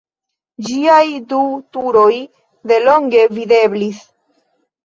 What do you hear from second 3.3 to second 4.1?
videblis.